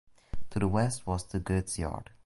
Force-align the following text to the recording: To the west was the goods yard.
To 0.49 0.57
the 0.57 0.67
west 0.67 1.05
was 1.05 1.25
the 1.27 1.37
goods 1.39 1.77
yard. 1.77 2.09